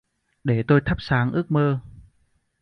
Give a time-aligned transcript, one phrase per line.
[0.43, 1.79] Để tôi thắp sáng ước mơ.